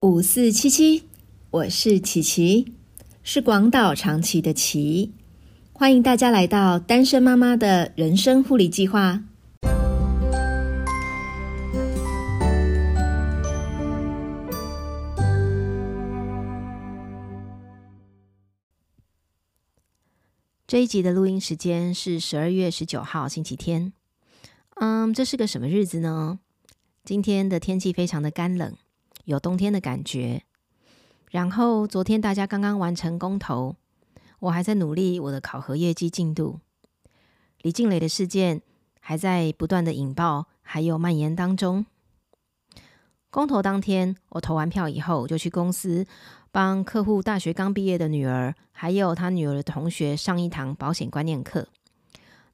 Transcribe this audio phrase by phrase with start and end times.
[0.00, 1.08] 五四七七，
[1.50, 2.72] 我是琪琪，
[3.24, 5.12] 是广岛长崎的琪，
[5.72, 9.24] 欢迎大家来到单身妈妈的人生护理计划。
[20.68, 23.92] 这一集的录音时间是十二月十九号星期天。
[24.76, 26.38] 嗯，这是个什么日子呢？
[27.04, 28.76] 今天的天气非常的干冷。
[29.28, 30.42] 有冬天的感觉。
[31.30, 33.76] 然后昨天大家刚刚完成公投，
[34.38, 36.60] 我还在努力我的考核业绩进度。
[37.60, 38.62] 李静蕾的事件
[39.00, 41.84] 还在不断的引爆，还有蔓延当中。
[43.28, 46.06] 公投当天，我投完票以后，就去公司
[46.50, 51.68] 帮客户大学刚毕业的女儿，还有他女儿的同学上一堂保险观念课。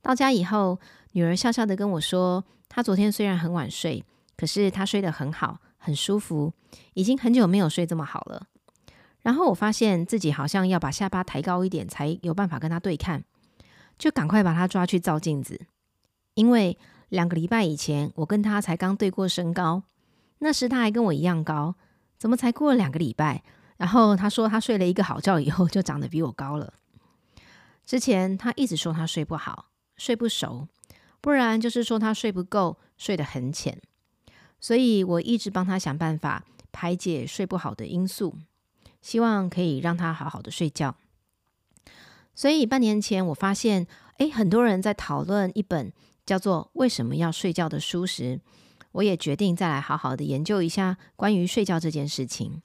[0.02, 0.80] 到家以后，
[1.12, 4.04] 女儿笑笑的跟我说，她昨天虽然很晚睡，
[4.36, 5.60] 可是她睡得很好。
[5.84, 6.54] 很舒服，
[6.94, 8.46] 已经很久没有睡这么好了。
[9.20, 13.22] 然后我发现自己好像要把下巴抬高一点，才有办法跟他对看，
[13.98, 15.66] 就赶快把他抓去照镜子。
[16.32, 16.78] 因为
[17.10, 19.82] 两个礼拜以前我跟他才刚对过身高，
[20.38, 21.74] 那时他还跟我一样高，
[22.18, 23.42] 怎么才过了两个礼拜？
[23.76, 26.72] 然后他说他睡了一个好觉以后就长得比我高了。
[27.84, 29.66] 之前他一直说他睡不好，
[29.96, 30.68] 睡不熟，
[31.20, 33.80] 不然就是说他睡不够，睡得很浅。
[34.64, 38.34] 所以我一直帮他想办法排解睡不好的因素，
[39.02, 40.96] 希望可以让他好好的睡觉。
[42.34, 45.92] 所以半年前我发现，诶，很多人在讨论一本
[46.24, 48.40] 叫做《为什么要睡觉》的书时，
[48.92, 52.62] 我也决定再来好好的研究一下关于睡觉这件事情。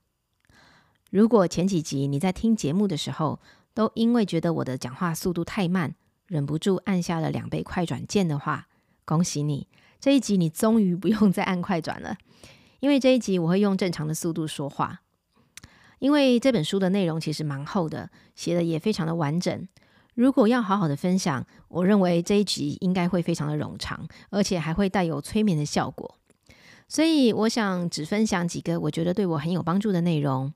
[1.12, 3.42] 如果前几集你在听节目的时候，
[3.74, 5.94] 都因为觉得我的讲话速度太慢，
[6.28, 8.70] 忍不住按下了两倍快转键的话，
[9.04, 9.68] 恭喜你。
[10.00, 12.18] 这一集你终于不用再按快转了，
[12.80, 15.02] 因为这一集我会用正常的速度说话。
[16.00, 19.68] 因为这本书的内容其实蛮厚的，写的也非常的完整。
[20.16, 26.18] 如果要好好的分享，我认为这一集应该会非常的冗长，而且还会带有催眠的效果。
[26.88, 30.54] 所以我想只分享几个我觉得对我很有帮助的内容，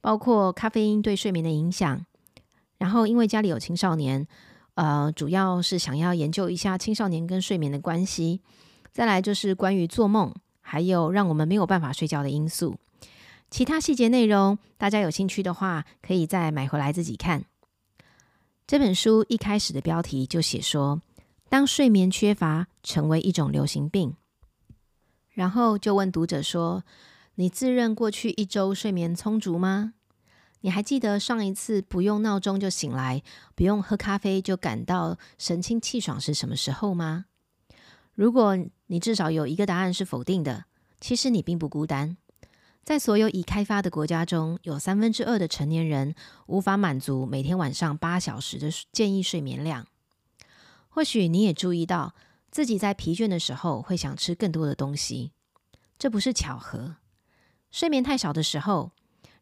[0.00, 2.06] 包括咖啡因对睡眠的影响。
[2.78, 4.26] 然后因为家里有青少年，
[4.74, 8.40] 呃，主要是想要研究一下青少年跟睡眠的关系。
[8.92, 12.76] 再来就是关于做梦，还有让我们没有办法睡觉的因素。
[13.50, 17.44] 其他细节内容，大家有兴趣的话，可以再买回来自己看。
[18.66, 21.02] 这本书一开始的标题就写说，
[21.48, 24.14] 当睡眠缺乏成为一种流行病，
[25.30, 26.84] 然后就问读者说
[27.34, 29.94] ：“你自认过去一周睡眠充足吗？
[30.60, 33.22] 你还记得上一次不用闹钟就醒来，
[33.54, 37.24] 不用喝咖啡就感到神清气爽是什么时候吗？”
[38.20, 38.54] 如果
[38.88, 40.66] 你至少有一个答案是否定的，
[41.00, 42.18] 其实你并不孤单。
[42.84, 46.14] 在所有已开发的国家中，有三分之二的成年人
[46.46, 49.86] 无法满足每天晚上八小时的建议睡眠量。
[50.90, 52.14] 或许你也注意到
[52.50, 55.32] 自己在疲倦的时候会想吃更多的东西，
[55.98, 56.96] 这不是巧合。
[57.70, 58.92] 睡眠太少的时候，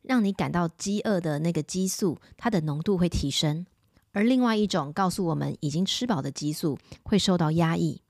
[0.03, 3.67] 让你感到饥饿的那个激素，它的浓度会提升，
[4.13, 8.03] 而另外一种告诉我们已经吃饱的激素会受到压抑。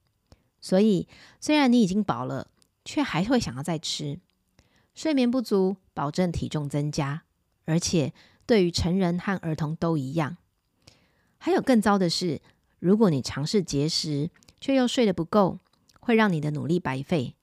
[0.60, 1.06] 所以，
[1.40, 2.48] 虽然你已经饱了，
[2.84, 4.20] 却还会想要再吃。
[4.94, 7.22] 睡眠不足保证体重增加，
[7.64, 8.12] 而且
[8.46, 10.36] 对于成人和儿童都一样。
[11.38, 12.40] 还有更糟的是，
[12.80, 14.30] 如果你尝试节食，
[14.60, 15.60] 却又睡得不够，
[16.00, 17.36] 会让你的努力白费。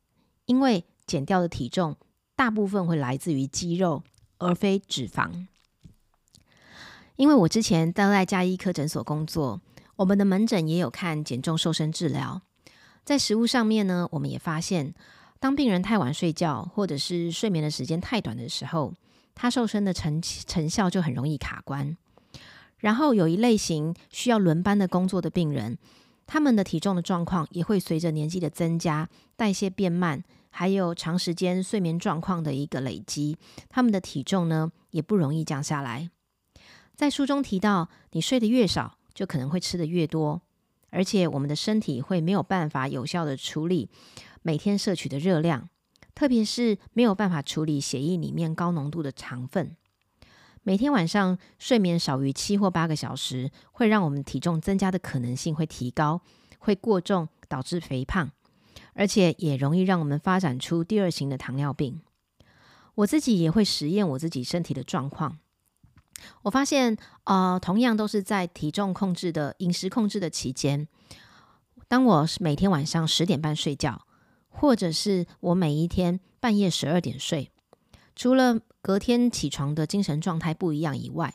[0.46, 1.96] 因为减掉的体重
[2.36, 4.03] 大部分会来自于肌肉，
[4.38, 5.47] 而非脂肪。
[7.16, 9.62] 因为我之前都在加医科诊所工作，
[9.96, 12.42] 我们的门诊也有看减重瘦身治疗。
[13.06, 14.94] 在食物上面呢，我们也发现，
[15.40, 18.96] 当病人太晚睡觉，或者是睡眠的时间太短的时候，
[19.36, 21.96] 他瘦身的成成效就很容易卡关。
[22.80, 25.78] 然后有一类型需要轮班的工作的病人，
[26.26, 33.38] 他们的体重的状况也会随着年纪的增加，代谢变慢，还有长时间睡眠状况的一个累积，
[33.70, 36.09] 他们的体重呢也不容易降下来。
[36.96, 40.41] 在书中提到，你睡得越少，就可能会吃的越多。
[40.96, 43.90] 而且我们的身体会没有办法有效的处理
[44.42, 45.68] 每天摄取的热量，
[46.16, 49.76] 特别是没有办法处理血液里面高浓度的糖分。
[50.64, 56.22] 每天晚上睡眠少于七或八个小时，会让我们体重增加的可能性会提高，
[56.59, 58.32] 会过重导致肥胖，
[58.94, 62.00] 而且也容易让我们发展出第二型的糖尿病。
[62.96, 65.40] 我自己也会实验我自己身体的状况。
[66.44, 70.88] 我发现，呃，同样都是在体重控制的饮食控制的期间，
[71.88, 74.06] 当我每天晚上十点半睡觉，
[74.50, 77.52] 或者是我每一天半夜十二点睡，
[78.16, 81.34] 除了隔天起床的精神状态不一样以外，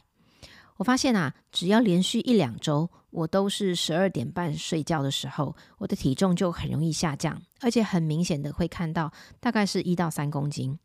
[0.78, 10.78] 我发现啊，只要连续一两周，我都是十二点半睡觉的时候，我的体重就很容易下降，而且很明显的会看到大概是一到三公斤。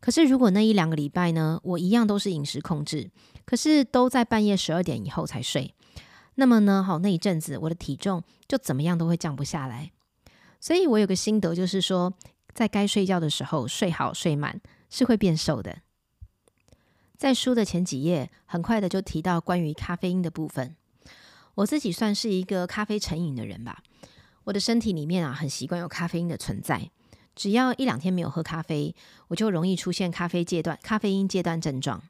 [0.00, 3.10] 可是如果那一两个礼拜呢，我一样都是饮食控制，
[3.44, 5.74] 可是都在半夜十二点以后才睡，
[6.36, 9.90] 那么呢，好那一阵子我的体重就怎么样都会降不下来。
[10.60, 12.12] 所以我有个心得，就是说，
[12.54, 15.78] 在该睡觉的时候睡好睡满是会变瘦的。
[17.16, 20.76] 在书的前几页，很快的就提到关于咖啡因的部分。
[21.56, 23.82] 我自己算是一个咖啡成瘾的人吧。
[24.44, 26.90] 我的身体里面啊，很习惯有咖啡因的存在。
[27.38, 28.92] 只要一两天没有喝咖啡，
[29.28, 32.02] 我就容易出现咖啡阶段、咖啡因阶段症状。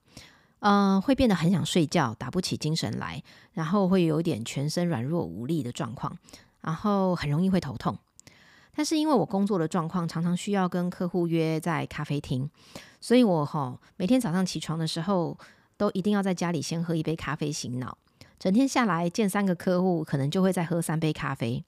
[0.61, 3.23] 嗯，会变得很想睡觉，打不起精神来，
[3.53, 6.17] 然后会有点全身软弱无力的状况，
[6.63, 7.99] 然后很容易会头痛。
[8.75, 12.49] 但是因为我工作的状况，常常需要跟客户约在咖啡厅。
[12.99, 15.37] 所以我哈每天早上起床的时候，
[15.77, 17.99] 都一定要在家里先喝一杯咖啡醒脑。
[18.39, 21.63] 整天下来见三个客户，可能就会再喝三杯咖啡。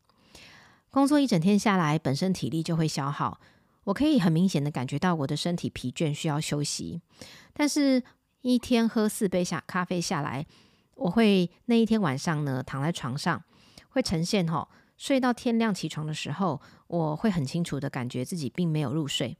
[0.90, 3.40] 工作一整天下来，本身体力就会消耗，
[3.84, 7.00] 我可以很明显的感觉到我的身体疲倦，需要休息。
[7.52, 8.02] 但是，
[8.40, 10.44] 一天喝四杯下咖啡下来，
[10.96, 13.42] 我会那一天晚上呢躺在床上，
[13.90, 19.36] 会呈现哈睡到天亮起床的时候，我会很清楚的感觉自己并没有入睡。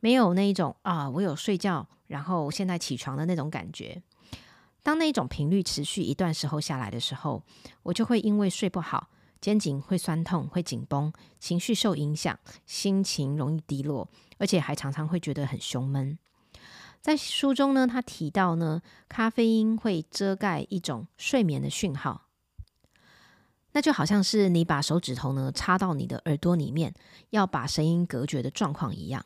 [0.00, 4.02] 没有那一种啊，我有睡觉，然后现在起床的那种感觉。
[4.82, 7.42] 当那一种频率持续一段时候下来的时候，
[7.82, 9.08] 我就会因为睡不好，
[9.40, 14.08] 肩颈会酸痛、会紧绷，情绪受影响，心情容易低落，
[14.38, 16.18] 而且还常常会觉得很胸闷。
[17.00, 22.26] 在书中呢，他提到呢，咖啡因会遮盖一种睡眠的讯号，
[23.72, 26.92] 那就好像是你把手指头呢插到你的耳朵里面，
[27.30, 29.24] 要把声音隔绝的状况一样。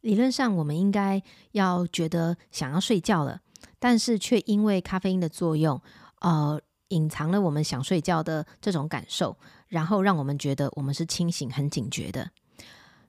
[0.00, 1.22] 理论上，我们应该
[1.52, 3.40] 要觉得想要睡觉了，
[3.78, 5.80] 但是却因为咖啡因的作用，
[6.20, 9.36] 呃，隐藏了我们想睡觉的这种感受，
[9.68, 12.30] 然后让我们觉得我们是清醒、很警觉的。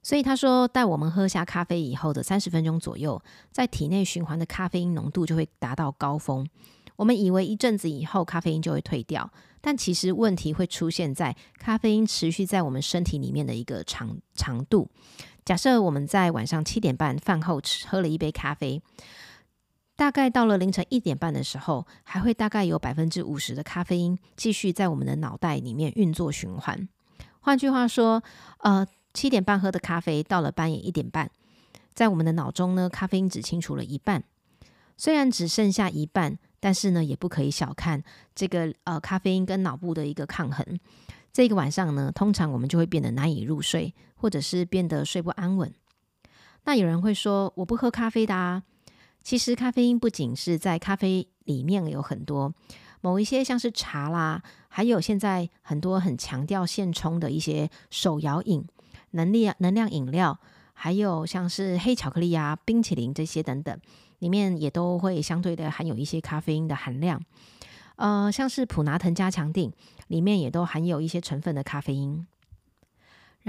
[0.01, 3.21] 所以他说，待我们喝下咖啡以后的三十分钟左右，
[3.51, 6.47] 在体内循环的咖啡因浓度就会达到高峰。
[6.95, 9.29] 我们以为一阵子以后咖啡因就会退掉，
[9.61, 14.89] 但其实问题会出现在咖啡因持续在我们身体里面的一个长长度。
[15.45, 18.81] 假设我们在晚上七点半饭后吃喝了一杯咖啡，
[19.99, 26.87] 大概到了凌晨一点半的时候，还会大概有百分之五十的咖啡因继续在我们的脑袋里面运作循环。
[27.41, 28.23] 换句话说，
[28.59, 31.29] 呃，七点半喝的咖啡到了半夜一点半，
[31.93, 34.23] 在我们的脑中呢，咖啡因只清除了一半。
[34.95, 38.01] 虽然只剩下一半，但是呢，也不可以小看
[38.33, 40.65] 这个呃咖啡因跟脑部的一个抗衡。
[41.33, 45.73] 这个晚上呢，通常我们就会变得难以入睡，或者是变得睡不安稳。
[46.63, 48.63] 那有人会说，我不喝咖啡的啊。
[49.23, 52.53] 其实咖啡因不仅是在咖啡里面有很多，
[53.01, 58.65] 某一些像是茶啦，还有现在很多很强调现冲的一些手摇饮、
[59.11, 60.39] 能力能量饮料，
[60.73, 63.77] 还有像是黑巧克力啊、冰淇淋这些等等，
[64.19, 67.21] 里面也都会相对的含有一些咖啡因的含量。
[67.97, 69.71] 呃，像是普拿藤加强定
[70.07, 72.25] 里面也都含有一些成分的咖啡因，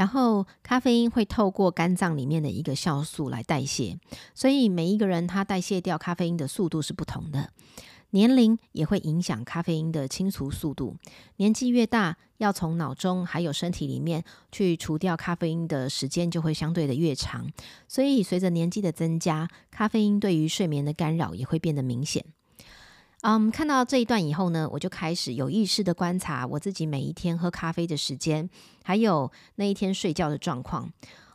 [0.00, 3.99] 然后咖啡因会透过肝脏里面的一个酵素来代谢，
[4.35, 7.51] 所以每一个人他代谢掉咖啡因的速度是不同的，
[8.08, 10.96] 年龄也会影响咖啡因的清除速度，
[11.36, 17.46] 年纪越大，要从脑中还有身体里面去除掉咖啡因的时间就会相对的越长，
[17.86, 22.25] 所以随着年纪的增加，咖啡因对于睡眠的干扰也会变得明显。
[23.22, 28.48] 嗯，看到这一段以后呢，我就开始有意识的观察我自己每一天喝咖啡的时间，
[28.82, 30.91] 还有那一天睡觉的状况，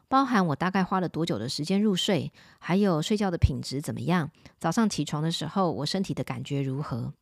[0.08, 7.13] 包含我大概花了多久的时间入睡，还有睡觉的品质怎么样，早上起床的时候我身体的感觉如何。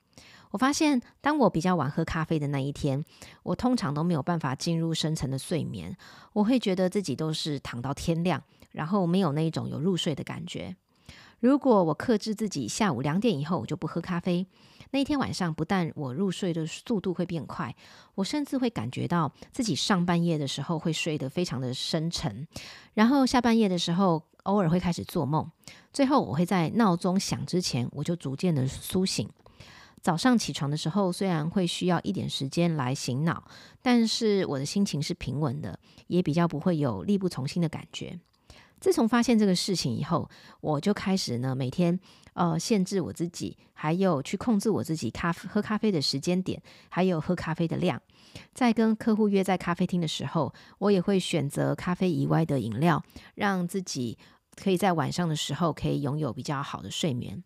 [0.51, 3.03] 我发现，当我比较晚喝咖啡的那一天，
[3.43, 5.93] 我通常都没有办法进入深层的睡眠，
[6.31, 8.41] 我会觉得自己都是躺到天亮，
[8.71, 10.73] 然后没有那一种有入睡的感觉。
[11.43, 14.47] 如果我克制自己下午两点以后我就不喝咖啡，
[14.91, 17.75] 那一天晚上不但我入睡的速度会变快，
[18.15, 22.47] 我甚至会感觉到自己上半夜的时候会睡得非常的深沉，
[22.93, 25.45] 然后下半夜的时候偶尔会开始做梦，
[25.91, 29.29] 最后我会在闹钟响之前我就逐渐的苏醒。
[30.01, 33.43] 早上起床的时候虽然会需要一点时间来醒脑，
[33.81, 38.17] 但是我的心情是平稳的，也比较不会有力不从心的感觉。
[38.83, 41.97] 自从发现这个事情以后，我就开始呢每天
[42.33, 48.01] 呃限制我自己，还有去控制我自己咖喝咖啡的时间点，还有喝咖啡的量。
[48.53, 53.01] 在跟客户约在咖啡厅的时候，我也会选择咖啡以外的饮料，
[53.35, 54.17] 让自己
[54.61, 57.41] 可以在晚上的时候可以拥有比较好的睡眠。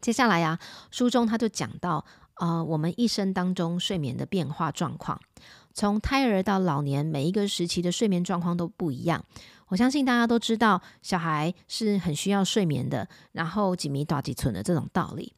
[0.00, 0.58] 接下来呀，
[0.90, 2.04] 书中他就讲到，
[2.40, 5.20] 呃，我们一生当中睡眠的变化状况，
[5.72, 9.24] 从胎儿到老年，每一个时期的睡眠状况都不一样。
[9.72, 15.32] 我相信大家都知道，小孩是很需要睡眠的，然后几米大几寸的这种道理。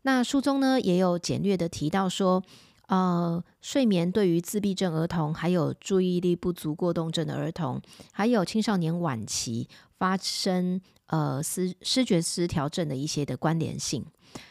[0.00, 2.42] 那书中呢也有简略的提到说。
[2.88, 9.68] 呃，睡眠对于自闭症儿童，还有注意力不足过动症的儿童，还有青少年晚期
[9.98, 14.06] 发生呃失失觉失调症的一些的关联性。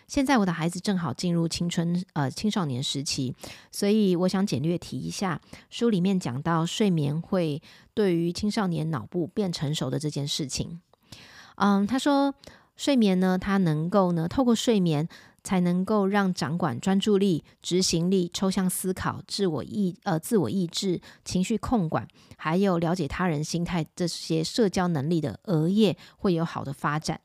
[0.07, 3.33] 现在我的孩子正好进入青春呃青少年时期，
[3.71, 7.61] 所以我想简略提一下书里面讲到睡眠会
[7.93, 10.79] 对于青少年脑部变成熟的这件事情。
[11.55, 12.33] 嗯，他说
[12.75, 15.07] 睡眠呢，它能够呢透过睡眠。
[15.45, 27.21] 才能够让掌管专注力、执行力、抽象思考、自我意呃自我意志、情绪控管，还有了解他人心态这些社交能力的额叶会有好的发展。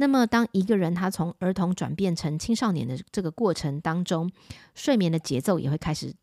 [0.00, 4.32] 那么，当一个人他从儿童转变成青少年的这个过程当中，
[4.74, 6.14] 睡眠的节奏也会开始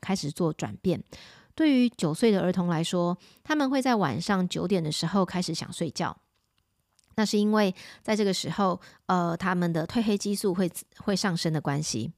[0.00, 1.04] 开始做转变。
[1.54, 6.16] 对于九岁的儿童来说，他们会在晚上九点的时候开始想睡觉。
[7.16, 12.10] 那是因为在这个时候，呃，他们的褪黑激素会会上升的关系。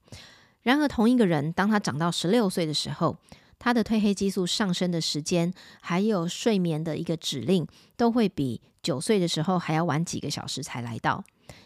[0.63, 3.17] 然而，同一个人当他长到十六岁的时候，
[3.61, 7.65] 他的褪黑激素上升的时间，还有睡眠的一个指令，
[7.97, 11.23] 都会比九岁的时候还要晚几个小时才来到。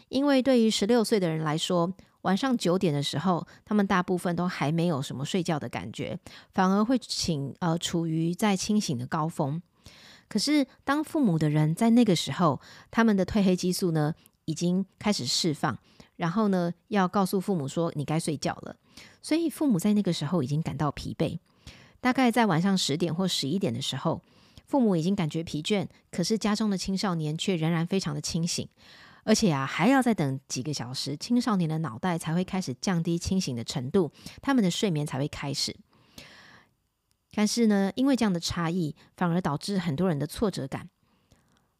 [0.09, 6.19] 因为对于十六岁的人来说，晚上九点的时候，他们大部分都还没有什么睡觉的感觉，
[6.53, 9.61] 反而会请呃处于在清醒的高峰。
[10.27, 12.59] 可是，当父母的人在那个时候，
[12.91, 14.13] 他们的褪黑激素呢
[14.45, 15.77] 已经开始释放，
[16.17, 18.75] 然后呢要告诉父母说你该睡觉了。
[19.21, 21.39] 所以父母在那个时候已经感到疲惫。
[22.05, 24.21] 大概在晚上十点或十一点的时候，
[24.67, 28.69] 父母已经感觉疲倦，可是家中的青少年却仍然非常的清醒，
[29.23, 35.75] 而且啊还要再等几个小时，青少年的脑袋才会开始降低清醒的程度，他们的睡眠才会开始。
[37.31, 40.87] 但是呢，因为这样的差异，反而导致很多人的挫折感。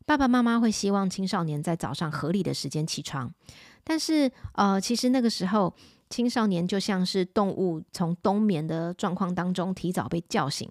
[0.07, 3.31] 爸爸妈妈会希望青少年在早上合理的时间起床，
[3.83, 5.75] 但是呃，其实那个时候
[6.09, 10.69] 青少年就像是动物从冬眠的状况当中提早被叫醒，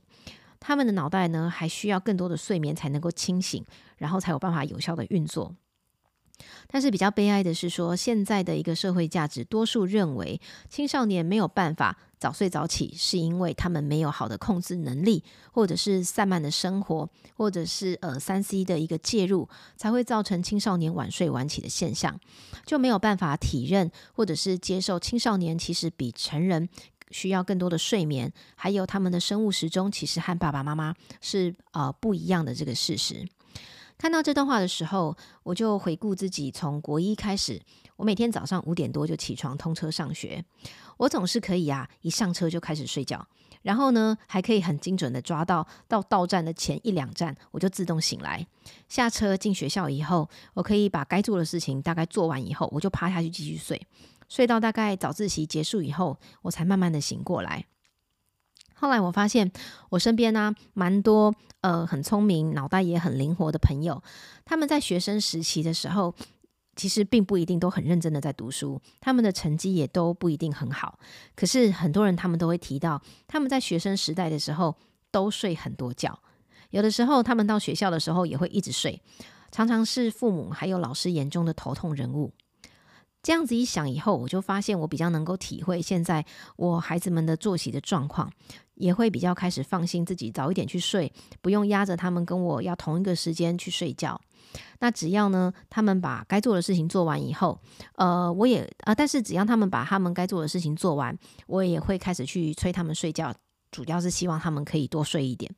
[0.61, 3.65] 他们的脑袋呢还需要更多的睡眠才能够清醒，
[3.97, 5.55] 然后才有办法有效的运作。
[6.67, 15.23] 但是比较悲哀的是，说现在的一个社会价值，多数认为青少年没有办法早睡早起，是因为他们没有好的控制能力，
[15.53, 22.19] 或者是散漫的生活，或者是呃三 C 的一个介入，才会造成青少年晚睡晚起的现象，
[22.67, 26.69] 就没有办法体认或者是接受青少年其实比成人
[27.11, 33.25] 需要更多的睡眠，还有他们的生物时钟其实和爸爸妈妈是呃不一样的这个事实。
[33.97, 37.61] 看到这段话的时候，我就回顾自己从国一开始，
[37.97, 40.45] 我每天早上五点多就起床通车上学。
[40.97, 43.27] 我总是可以啊，一上车就开始睡觉，
[43.63, 48.47] 然后呢，还可以很精准的抓到到到站的前一两站，我就自动醒来。
[48.89, 53.81] 下车进学校以后，我可以把该做的事情大概做完以后，我就趴下去继续睡，
[54.29, 57.65] 睡到大概早自习结束以后，我才慢慢的醒过来。
[58.85, 59.51] 后来我发现，
[59.89, 64.03] 我身边呢蛮多呃很聪明、脑袋也很灵活的朋友，
[64.45, 66.15] 他们在学生时期的时候，
[66.77, 70.99] 其实并不一定都很认真的在读书，他们的成绩也都不一定很好。
[71.35, 74.77] 可是很多人他们都会提到，他们在学生时代的时候
[75.11, 76.19] 都睡很多觉，
[76.69, 79.01] 有的时候他们到学校的时候也会一直睡，
[79.51, 82.35] 常常是父母还有老师眼中的头痛人物。
[83.23, 86.27] 这样子一想以后，我就发现我比较能够体会现在
[86.57, 88.31] 我孩子们的作息的状况，
[88.75, 94.21] 也会比较开始放心自己早一点去睡，不用压着他们跟我要同一个时间去睡觉。
[94.81, 97.61] 那只要呢，他们把该做的事情做完以后，
[97.97, 101.17] 呃，我也啊，但是只要他们把他们该做的事情做完，
[101.47, 103.35] 我也会开始去催他们睡觉，
[103.71, 105.53] 主要是希望他们可以多睡一点。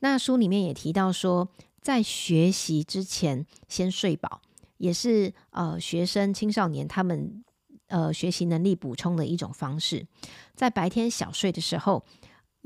[0.00, 1.48] 那书里面也提到说，
[1.80, 4.40] 在学习之前先睡饱。
[4.78, 7.42] 也是呃，学生青少年他们
[7.88, 10.06] 呃学习能力补充的一种方式，
[10.54, 12.04] 在白天小睡的时候，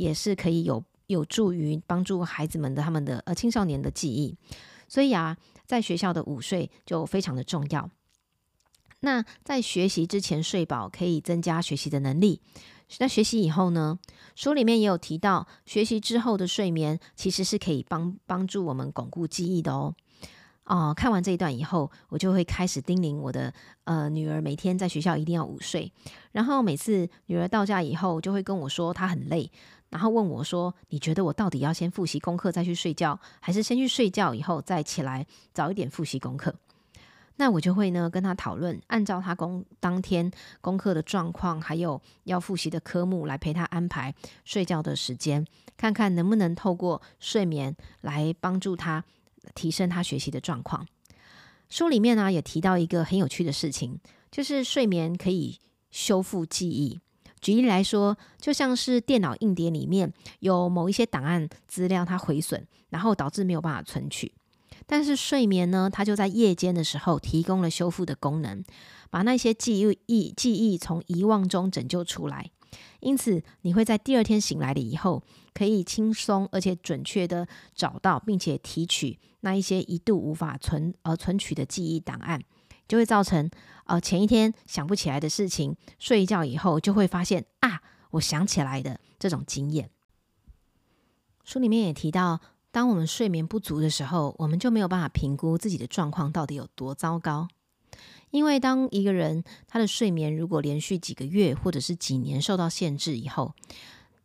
[0.03, 4.37] 也是可以有有助于帮助孩子们的他们的呃青少年的记忆。
[4.89, 7.89] 所以啊，在学校的午睡就非常的重要。
[9.01, 12.41] 那在学习之前睡饱，可以增加学习的能力。
[12.99, 13.99] 那学习以后呢，
[14.37, 19.95] 书里面也有提到，学习之后的睡眠其实是可以帮帮助我们巩固记忆的哦。
[20.65, 23.53] 哦，看完这一段以后，我就会开始叮咛我的
[23.85, 25.91] 呃女儿，每天在学校一定要午睡。
[26.33, 29.51] 然后每次女儿到家以后，就会跟我说她很累。
[29.93, 36.55] 然后问我说：“你觉得我到底要先复习功课再去睡觉，还是先去睡觉以后再起来早一点复习功课？”
[37.37, 40.31] 那我就会呢跟他讨论，按照他工当天
[40.63, 44.15] 功课的状况，还有要复习的科目来陪他安排
[44.47, 45.45] 睡觉的时间，
[45.77, 49.05] 看看能不能透过睡眠来帮助他
[49.55, 50.87] 提升他学习的状况。
[51.69, 55.59] 书里面呢也提到一个很有趣的事情，就是睡眠可以
[55.91, 57.01] 修复记忆。
[57.43, 64.33] 举例来说，就像是电脑硬碟里面有某一些档案资料它毁损，然后导致没有办法存取。
[64.87, 68.65] 但是睡眠呢，它就在夜间的时候提供了修复的功能，
[69.11, 72.51] 把那些记忆记忆从遗忘中拯救出来。
[73.01, 75.23] 因此，你会在第二天醒来了以后，
[75.53, 82.41] 可以轻松而且准确的找到并且提取那一些一度无法存呃存取的记忆档案，
[82.89, 83.51] 就会造成
[83.85, 89.91] 呃前一天想不起来的事情，睡一觉以后就会发现啊，我想起来的这种经验。
[91.45, 92.41] 书里面也提到。
[92.75, 97.47] 当我们睡眠不足的时候，我们就没有办法评估自己的状况到底有多糟糕。
[98.31, 103.53] 因为当一个人他的睡眠如果连续几个月或者是几年受到限制以后，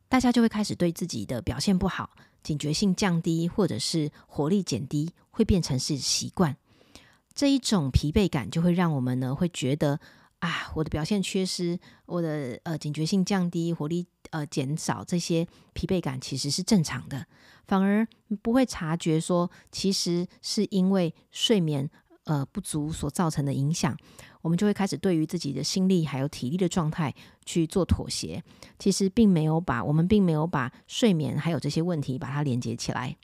[0.07, 2.11] 大家就会开始对自己的表现不好、
[2.41, 6.55] 警觉性降低，或者是活力减低，会变成是习惯。
[7.37, 9.99] 这一种疲惫感就会让我们呢会觉得
[10.39, 17.27] 啊，我的表现缺失，我的呃警觉性降低，活力呃减少，这些疲惫感其实是正常的。
[17.67, 18.07] 反而
[18.41, 21.87] 不会察觉说，其实是因为睡眠
[22.23, 23.95] 呃不足所造成的影响，
[24.41, 27.13] 我们就会开始对于自己的心力还有体力的状态
[27.45, 28.43] 去做妥协。
[28.79, 33.15] 其实并没有把我们并没有把睡眠还有这些问题把它连接起来。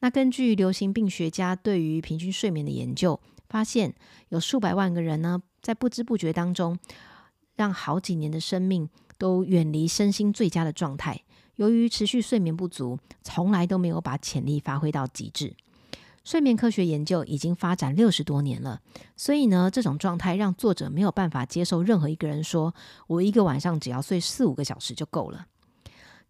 [0.00, 3.94] 那根据流行病学家对于平均睡眠的研究，发现
[4.28, 6.78] 有数百万个人呢，在不知不觉当中，
[7.56, 11.22] 让好几年的生命都远离身心最佳的状态。
[11.56, 15.56] 由于持续睡眠不足，从来都没有把潜力发挥到极致。
[16.24, 18.80] 睡眠科学研究已经发展六十多年了，
[19.16, 22.74] 所以呢，这种状态让作者没有办法接受任何一个人说
[23.08, 25.46] ：“我一个晚上只要睡四五个小时就够了。”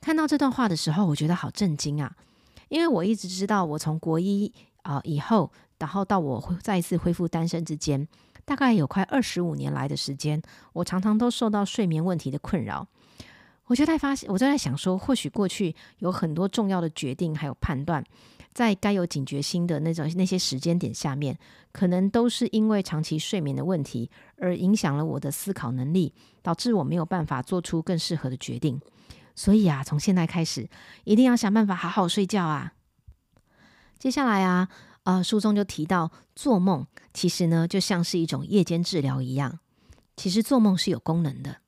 [0.01, 2.15] 看到这段话的时候，我觉得好震惊啊！
[2.69, 4.53] 因为我一直知道，我从国一
[4.83, 8.07] 啊以后，然后到我再一次恢复单身之间，
[8.45, 12.87] 大概有快二十五年来的时间，我常常都受到睡眠问题的困扰。
[13.67, 18.03] 我就在发现，我就在想说，或许过去有很多重要的决定还有判断，
[18.55, 21.39] 在该有警觉心的那种那些时间点下面，
[21.71, 28.81] 可能都是因为长期睡眠的问题而影响了我的思考能力，导致我没有办法做出更适合的决定。
[29.35, 30.69] 所以啊，从现在开始，
[31.05, 32.73] 一定要想办法好好睡觉啊。
[33.99, 34.69] 接下来啊，
[35.05, 39.61] 呃，书中就提到，做梦其实呢，就像是一种夜间治疗一样。
[40.17, 41.59] 其实做梦是有功能的。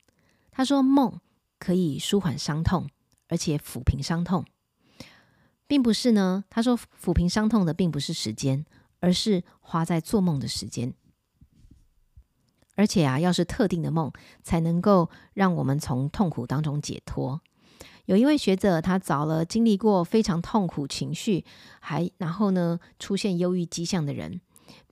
[0.51, 1.21] 他说梦。
[1.63, 2.89] 可以舒缓伤痛，
[3.29, 4.47] 而且抚平伤痛，
[5.67, 6.43] 并不是呢。
[6.49, 8.65] 他说，抚平伤痛的并不是时间，
[9.01, 10.95] 而是花在做梦的时间。
[12.77, 14.11] 而且啊，要是特定的梦，
[14.43, 17.43] 才能够让我们从痛苦当中解脱。
[18.07, 21.45] 有一位学者，他找了经历过非常痛苦情绪，
[21.81, 24.41] 还然后呢出现忧郁迹象的人。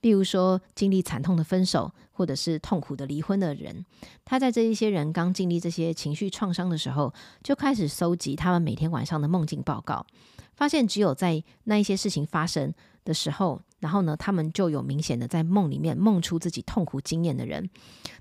[0.01, 3.85] 比如说，经历惨痛的分手，或者是痛苦的离婚的人，
[4.23, 10.05] 他在这一些人刚经历这些情绪创伤的时候，就开始收集他们每天晚上的梦境报告，
[10.53, 17.69] 发现只有在那一些事情发生的时候，然后呢，他们就有明显的在梦里面梦出自己痛苦经验的人，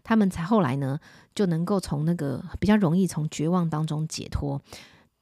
[0.02, 0.98] 他们才后来呢
[1.34, 4.60] 就能够从那个比较容易从绝望当中解脱。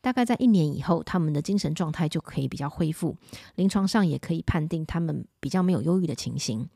[0.03, 3.17] 大概在一年以后，他们的精神状态就可以比较恢复，
[3.57, 6.69] 临床上也可以判定他们比较没有忧郁的情形。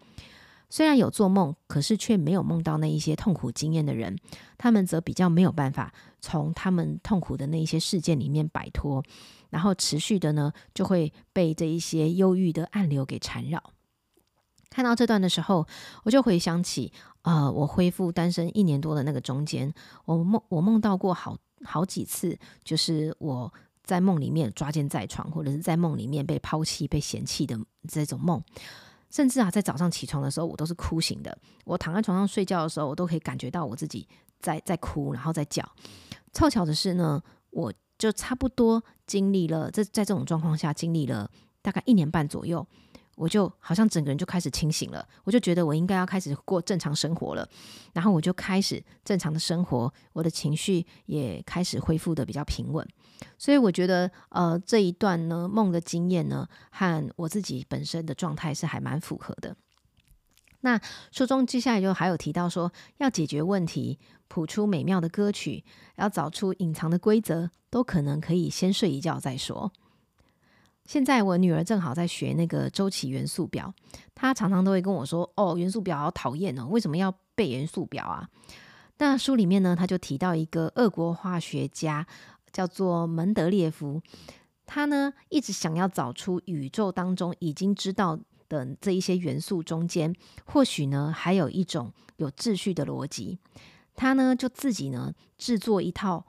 [0.68, 4.16] 虽然有做梦，可是却没有梦到那一些痛苦经验的人，
[4.57, 9.03] 他们则比较没有办法从他们痛苦的那一些事件里面摆脱，
[9.51, 13.63] 然后持续的呢就会被这一些忧郁的暗流给缠绕。
[14.71, 15.67] 看到这段的时候，
[16.05, 19.73] 我就回想起，呃，我恢复单身一年多的那个中间，
[20.05, 21.37] 我梦我梦到过好。
[21.63, 23.53] 好几次，就是我
[23.85, 27.55] 在梦里面抓奸在床，或者是在梦里面被抛弃、被嫌弃的
[27.87, 28.43] 这种梦，
[29.11, 31.37] 甚至啊，在早上起床的时候，我都是哭醒的。
[31.67, 34.09] 我躺在床上睡觉的时候，我都可以感觉到我自己
[34.39, 35.63] 在在哭，然后在叫。
[36.33, 41.31] 凑巧的是呢，我就差不多经历了这在这种状况下经历了
[41.63, 42.67] 大概一年半左右。
[43.17, 47.47] 我就好像整个人就开始清醒了，我就觉得我应该要开始过正常生活了，
[47.93, 52.87] 然后我就开始正常的生活，我的情绪也开始恢复的比较平稳，
[53.37, 59.55] 所以我觉得呃这一段呢梦的经验呢和我自己本身的状态是还蛮符合的。
[60.63, 63.99] 那书中接下来就还有提到说，要解决问题，
[64.31, 65.62] 谱出美妙的歌曲，
[65.97, 69.71] 要找出隐藏的规则，都可能可以先睡一觉再说。
[70.87, 73.75] 现在我女儿正好在学那个周期元素表，
[74.14, 78.29] 她常常都会跟我说：“哦，元素表好讨厌哦，为什么要背元素表啊？”
[78.99, 82.07] 那书里面呢，他就提到一个俄国化学家
[82.53, 84.01] 叫做门德列夫，
[84.64, 88.19] 他呢一直想要找出宇宙当中已经知道。
[88.51, 90.12] 的这一些元素中间，
[90.45, 93.38] 或许呢还有一种有秩序的逻辑。
[94.01, 96.25] 他呢就自己呢制作一套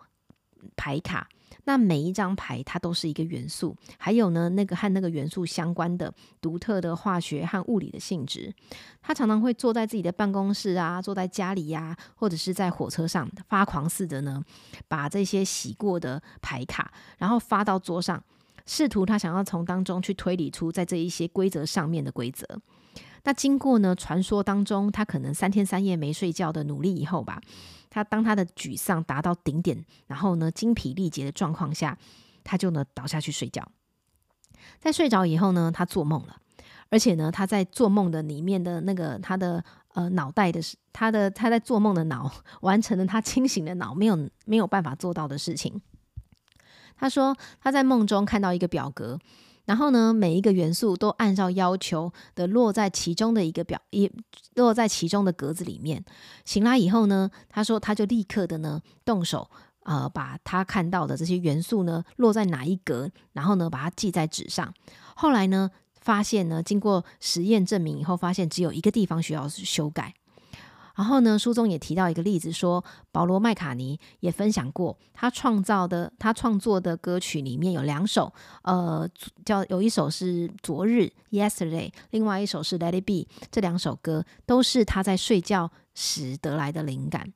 [0.75, 1.29] 牌卡，
[1.63, 8.53] 那每一张牌它都是一个元素，还有呢那个和那个元素相关的独特的化学和物理的性质。
[9.01, 14.43] 他常常会坐在自己的办公室啊，坐在家里呀，或者是在火车上发狂似的呢，
[14.89, 18.21] 把这些洗过的牌卡，然后发到桌上。
[18.65, 22.45] 试图他想要从当中去推理出在这一些规则上面的规则。
[23.23, 27.41] 那经过呢传说当中他可能三天三夜没睡觉的努力以后吧，
[27.89, 31.97] 他当他的沮丧达到顶点，然后呢精疲力竭的状况下，
[32.43, 33.67] 他就呢倒下去睡觉。
[34.79, 36.37] 在睡着以后呢，他做梦了，
[36.89, 40.59] 而且呢他在做梦的里面的那个他的呃脑袋的
[40.93, 42.31] 他的他在做梦的脑
[42.61, 45.81] 完成了他清醒的脑没有没有办法做到的事情。
[46.95, 49.17] 他说他在梦中看到一个表格，
[49.71, 54.11] 然后呢，每一个元素都按照要求的落在其中的一个表一
[54.55, 56.03] 落在其中的格子里面。
[56.43, 59.49] 醒来以后呢，他说他就立刻的呢动手
[59.83, 64.73] 呃把他看到的这些元素呢落在哪一格，然后呢把它记在纸上。
[65.15, 70.13] 后来呢发现呢经过实验证明以后，发现只有一个地方需要修改。
[70.95, 79.09] 然后呢，书中也提到一个例子，说保罗麦卡尼也分享过，他创造的他创作的歌曲里面有两首，呃，
[79.45, 87.31] 叫有一首是昨日 Yesterday，另外一首是 Let It Be，这两首歌都是他在睡觉时得来的灵感。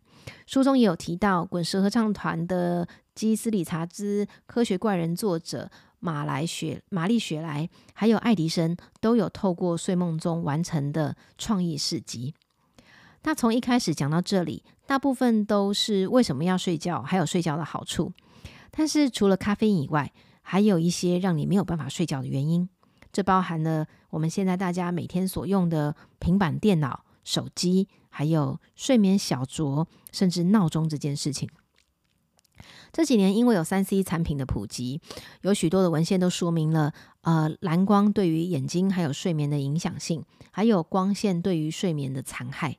[0.45, 12.33] 书中也有提到滚石合唱团的基斯理查兹、科学怪人作者马来雪玛丽雪莱，还有爱迪生，都有透过睡梦中完成的创意事迹。
[13.25, 18.13] 那从一开始讲到这里，大部分都是为什么要睡觉，还有睡觉的好处。
[18.69, 22.69] 但是除了咖啡因以外，还有一些让你没有办法睡觉的原因。
[23.11, 31.49] 这包含了我们现在大家每天所用的平板电脑、手机，还有睡眠小酌，甚至闹钟这件事情。
[32.93, 35.01] 这几年因为有三 C 产品的普及，
[35.41, 42.77] 有许多的文献都说明了，呃，蓝光对于眼睛还有睡眠的影响性，还有光线对于睡眠的残害。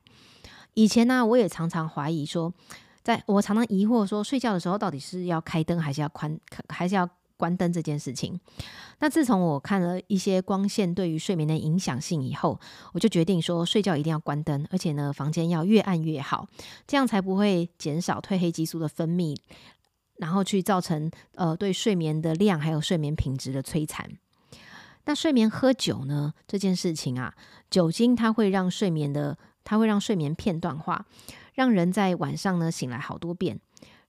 [0.77, 2.53] 以前呢，我也常常怀疑说，
[3.01, 8.39] 在我常常疑惑说，睡觉的时候到底是要开灯还是要关还是要关灯这件事情。
[8.99, 12.59] 那自从我看了一些光线对于睡眠的影响性以后，
[12.93, 16.47] 我就决定说，睡觉一定要关灯，而且呢，房间要越暗越好，
[16.85, 19.35] 这样才不会减少褪黑激素的分泌，
[20.17, 24.07] 然后去造成呃对睡眠的量还有睡眠品质的摧残。
[25.05, 27.33] 那睡眠喝酒呢这件事情啊，
[27.71, 29.39] 酒精它会让睡眠的。
[29.67, 31.05] 它会让睡眠片段化，
[31.53, 33.59] 让人在晚上呢醒来好多遍。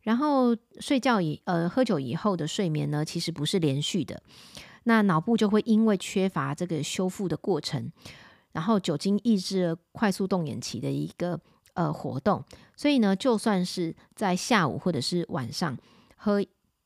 [0.03, 4.23] 然后睡觉以呃喝酒以后的睡眠呢，其实不是连续的。
[4.85, 7.91] 那脑部就会因为缺乏这个修复的过程，
[8.53, 11.39] 然后酒精抑制了快速动眼期的一个
[11.75, 12.45] 呃活动，
[12.77, 15.77] 所以呢，就算是在下午或者是晚上
[16.17, 16.41] 喝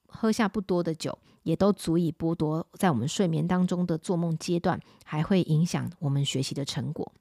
[0.06, 7.12] 喝下不多的酒，也都足以剥夺在我们睡眠当中的做梦阶段，还会影响我们学习的成果。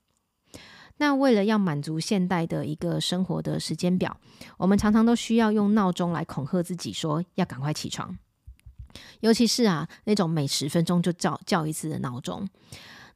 [1.02, 4.16] 那为了要满足现代的一个生活的时间表，
[4.56, 8.16] 我们常常都需要用闹钟来恐吓自己，说要赶快起床。
[9.22, 12.48] 尤其是啊，那种每十分钟就叫叫一次的闹钟，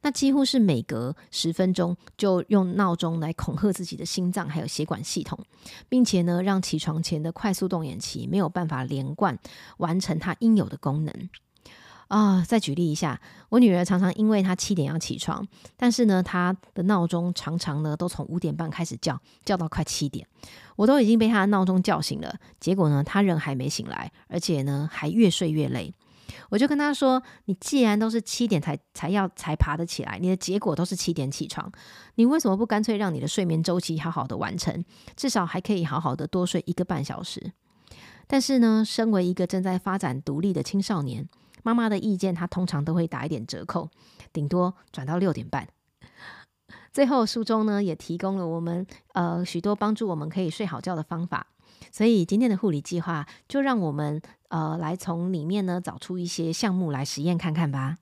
[0.02, 5.38] 那几乎是每隔十分钟就用闹钟来恐吓自己的心脏还有血管系统，
[5.88, 9.38] 并且呢，让起床前的快速动眼期没有办法连贯
[9.76, 11.14] 完成它应有的功能。
[12.08, 15.44] 啊，再举例一下，我女儿常常因为她七点要起床，
[15.76, 20.26] 但是呢，她的闹钟常常呢都从五点半开始叫，叫到快七点，
[20.76, 25.92] 我都已经被她的闹钟叫醒了，结果呢，她人还没醒来，而且呢还越睡越累。
[26.50, 31.70] 我就跟她说：“你既然都是七点才才要才爬得起来，你的结果都是七点起床，
[32.16, 34.84] 你为什么不干脆让你的睡眠周期好好的完成，
[35.16, 37.52] 至少还可以好好的多睡一个半小时？”
[38.28, 41.28] 但是呢，身为一个正在发展独立的青少年。
[41.66, 43.90] 妈妈的意见她通常都会打一点折扣
[44.32, 45.66] 顶多转到六点半。
[46.92, 51.48] 最后书中呢也提供了我们呃许多帮助我们可以睡好觉的方法。
[51.90, 57.96] 所以今天的护理计划就让我们呃来从里面呢找出一些项目来实验看看吧。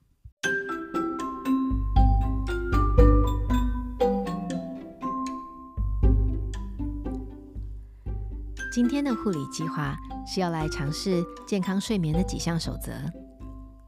[8.70, 9.96] 今天的护理计划
[10.27, 13.24] 是要来尝试健康睡眠的几项守则。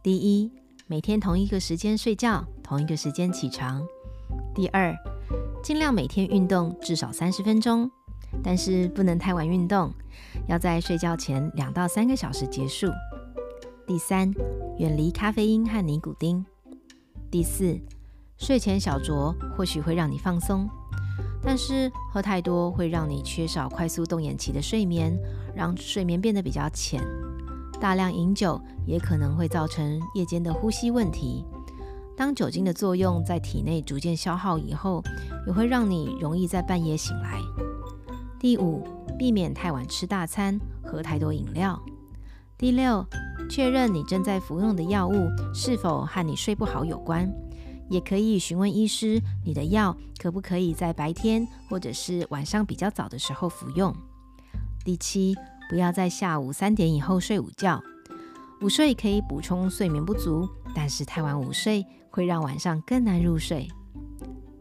[0.07, 0.53] 第一，
[0.87, 3.85] 每天同一个时间睡觉，同一个时间起床。
[4.55, 4.95] 第二，
[5.65, 7.91] 尽量每天运动至少三十分钟，
[8.41, 9.93] 但是不能太晚运动，
[10.47, 12.87] 要在睡觉前两到三个小时结束。
[13.85, 14.33] 第三，
[14.79, 16.47] 远离咖啡因和尼古丁。
[17.29, 17.77] 第四，
[18.39, 20.71] 睡前小酌或许会让你放松，
[21.43, 25.19] 但是喝太多会让你缺少快速动眼期的睡眠，
[25.53, 27.03] 让睡眠变得比较浅。
[27.81, 31.45] 大量饮酒也可能会造成夜间的呼吸问题。
[32.17, 35.03] 当酒精的作用在体内逐渐消耗以后，
[35.47, 37.41] 也会让你容易在半夜醒来。
[38.39, 38.87] 第五，
[39.19, 41.79] 避免太晚吃大餐，喝太多饮料。
[42.57, 43.05] 第六，
[43.51, 47.31] 确认你正在服用的药物是否和你睡不好有关，
[47.91, 53.95] 也可以询问医师，你的药可不可以在白天或者是晚上比较早的时候服用。
[54.83, 55.35] 第七，
[55.69, 57.83] 不要在下午三点以后睡午觉。
[58.63, 63.69] 午睡可以补充睡眠不足，但是太晚午睡会让晚上更难入睡。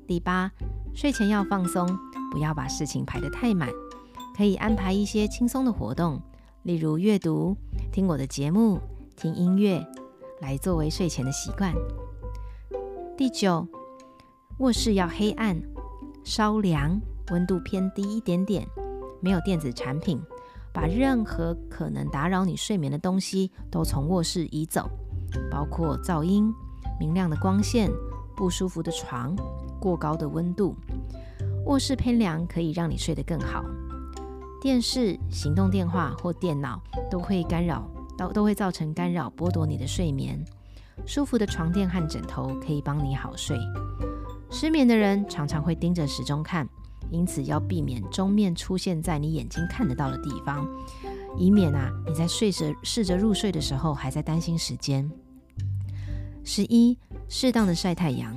[0.07, 0.51] 第八，
[0.93, 1.87] 睡前要放松，
[2.31, 3.69] 不要把事情排得太满，
[4.35, 6.21] 可以安排一些轻松的活动，
[6.63, 7.55] 例如阅读、
[7.91, 8.79] 听我的节目、
[9.15, 9.81] 听音乐，
[10.41, 11.73] 来作为睡前的习惯。
[13.17, 13.65] 第九，
[14.59, 15.57] 卧室要黑暗、
[16.25, 16.99] 稍凉，
[17.31, 18.67] 温度偏低一点点，
[19.21, 20.21] 没有电子产品。
[20.75, 24.89] 把任何可能打扰你睡眠的东西都从卧室移走，
[25.49, 26.53] 包括噪音、
[26.99, 27.89] 明亮的光线、
[28.35, 29.33] 不舒服的床、
[29.79, 30.75] 过高的温度。
[31.65, 33.63] 卧室偏凉可以让你睡得更好。
[34.61, 40.43] 电视、行动电话或电脑都会干扰，都都会造成干扰，剥夺你的睡眠。
[41.05, 43.57] 舒服的床垫和枕头可以帮你好睡。
[44.51, 46.67] 失眠的人常常会盯着时钟看。
[47.09, 50.67] 因此要避免钟面出现在你眼睛看得到的地方，
[51.37, 55.09] 以免啊你在睡着试着入睡的时候还在担心时间。
[56.43, 58.35] 十一，适当的晒太阳，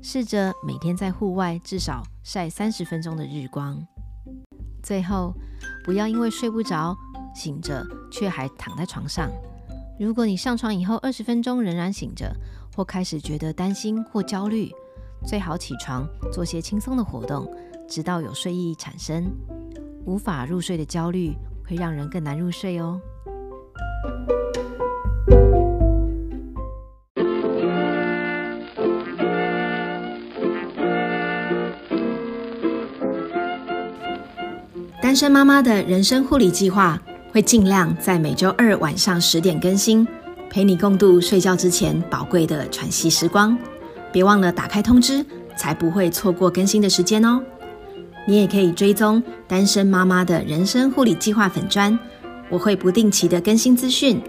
[0.00, 3.84] 试着每天在户外至少晒三十分钟的日光。
[4.82, 5.34] 最后，
[5.84, 6.96] 不要因为睡不着
[7.34, 9.30] 醒着却还躺在床上。
[9.98, 12.32] 如果你上床以后二十分钟仍然醒着，
[12.76, 14.70] 或开始觉得担心或焦虑，
[15.26, 17.50] 最好起床做些轻松的活动。
[17.88, 19.30] 直到有睡意产生，
[20.04, 21.32] 无法入睡的焦虑
[21.66, 23.00] 会让人更难入睡哦。
[35.00, 37.00] 单身妈妈的人生护理计划
[37.32, 40.06] 会尽量在每周二晚上十点更新，
[40.50, 43.56] 陪你共度睡觉之前宝贵的喘息时光。
[44.12, 45.24] 别忘了打开通知，
[45.56, 47.40] 才不会错过更新的时间哦。
[48.26, 51.96] 你也可以追踪单身妈妈的人生护理计划粉砖，
[52.50, 54.20] 我会不定期的更新资讯。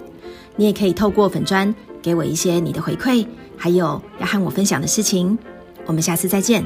[0.56, 3.26] 你也可以透过粉砖给我一些你的回馈，
[3.58, 5.38] 还有要和我分享的事情。
[5.86, 6.64] 我们下次再见。